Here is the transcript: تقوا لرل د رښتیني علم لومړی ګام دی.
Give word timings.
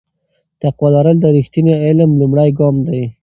تقوا 0.61 0.89
لرل 0.95 1.17
د 1.21 1.25
رښتیني 1.37 1.73
علم 1.85 2.09
لومړی 2.19 2.49
ګام 2.57 2.75
دی. 2.87 3.01